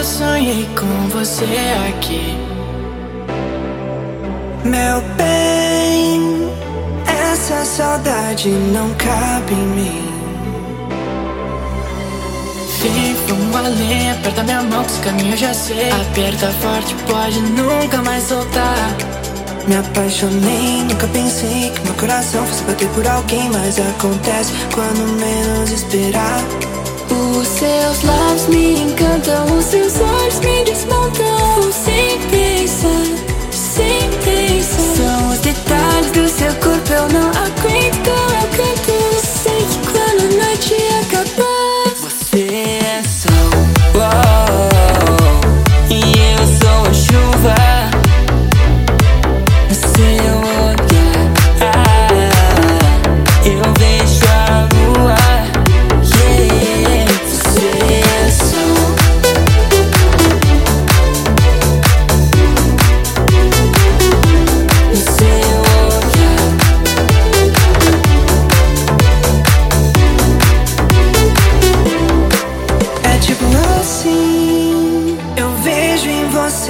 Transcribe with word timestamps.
eu 0.00 0.04
sonhei 0.04 0.66
com 0.74 1.08
você 1.10 1.44
aqui. 1.90 2.34
Meu 4.64 5.02
bem, 5.14 6.50
essa 7.06 7.62
saudade 7.66 8.48
não 8.48 8.88
cabe 8.94 9.52
em 9.52 9.66
mim. 9.76 10.08
Vem, 12.80 13.14
vamos 13.28 13.56
além, 13.56 14.10
aperta 14.12 14.42
minha 14.42 14.62
mão 14.62 14.82
que 14.84 14.90
esse 14.90 15.00
caminho 15.00 15.34
eu 15.34 15.36
já 15.36 15.52
sei. 15.52 15.90
Aperta 15.90 16.46
forte, 16.62 16.94
pode 17.06 17.40
nunca 17.40 17.98
mais 17.98 18.24
soltar. 18.24 18.96
Me 19.68 19.76
apaixonei, 19.76 20.82
nunca 20.88 21.06
pensei 21.08 21.70
que 21.74 21.84
meu 21.84 21.94
coração 21.94 22.46
fosse 22.46 22.64
bater 22.64 22.88
por 22.88 23.06
alguém, 23.06 23.50
mas 23.50 23.78
acontece 23.78 24.50
quando 24.72 25.20
menos 25.20 25.70
esperar. 25.70 26.40
Os 27.10 27.46
seus 27.48 28.02
lábios 28.04 28.46
me 28.48 28.82
encantam, 28.82 29.09
os 29.70 29.92
seus 29.92 30.09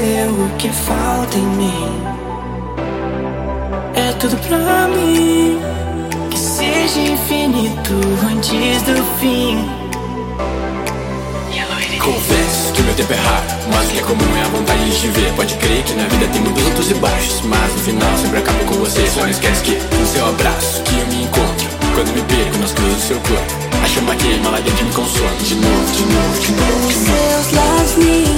você 0.00 0.26
o 0.28 0.56
que 0.56 0.68
falta 0.70 1.36
em 1.36 1.46
mim. 1.46 2.02
É 3.94 4.12
tudo 4.14 4.36
pra 4.48 4.88
mim 4.88 5.60
Que 6.30 6.38
seja 6.38 7.00
infinito 7.00 7.94
antes 8.30 8.82
do 8.82 9.04
fim 9.18 9.68
Confesso 11.98 12.72
que 12.72 12.82
meu 12.82 12.94
tempo 12.94 13.12
é 13.12 13.16
raro, 13.16 13.44
mas 13.74 13.88
o 13.88 13.90
que 13.90 13.98
é 13.98 14.02
comum 14.02 14.36
é 14.36 14.42
a 14.42 14.48
vontade 14.48 14.90
de 14.90 14.98
te 14.98 15.08
ver. 15.08 15.32
Pode 15.34 15.54
crer 15.56 15.82
que 15.84 15.92
na 15.92 16.04
vida 16.04 16.26
tem 16.32 16.40
muitos 16.40 16.64
altos 16.64 16.90
e 16.90 16.94
baixos, 16.94 17.42
mas 17.42 17.72
no 17.74 17.78
final 17.78 18.16
sempre 18.16 18.38
acabo 18.38 18.64
com 18.64 18.74
você. 18.76 19.06
Só 19.06 19.20
não 19.20 19.28
esquece 19.28 19.62
que 19.62 19.72
no 19.72 20.06
seu 20.06 20.26
abraço 20.26 20.82
que 20.82 20.98
eu 20.98 21.06
me 21.08 21.24
encontro. 21.24 21.68
Quando 21.94 22.14
me 22.14 22.22
perco 22.22 22.58
nas 22.58 22.72
cruzes 22.72 22.94
do 22.94 23.02
seu 23.02 23.20
corpo, 23.20 23.54
a 23.84 23.86
chama 23.86 24.16
queima 24.16 24.48
lá 24.48 24.60
dentro 24.60 24.86
me 24.86 24.92
consome. 24.92 25.36
De 25.44 25.54
novo, 25.56 25.92
de 25.92 26.02
novo, 26.06 26.40
de 26.40 26.52
novo, 26.52 26.88
de 26.88 26.94
novo. 26.94 27.42
seus 27.42 27.52
lábios 27.52 27.96
me 27.96 28.29